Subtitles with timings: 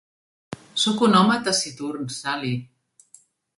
[0.83, 2.57] Sóc un home taciturn, Sally.